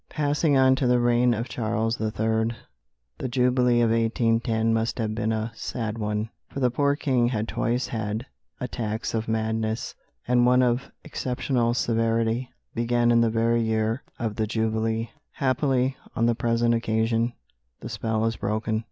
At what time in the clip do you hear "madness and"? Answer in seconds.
9.27-10.43